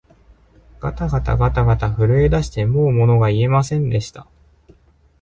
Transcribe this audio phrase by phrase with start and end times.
[0.79, 4.25] がたがたがたがた、震えだしてもうものが言えませんでした